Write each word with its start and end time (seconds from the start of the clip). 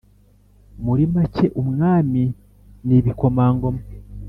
muri 0.85 1.03
make, 1.13 1.45
umwami 1.61 2.23
n' 2.87 2.95
ibikomangoma; 2.99 3.81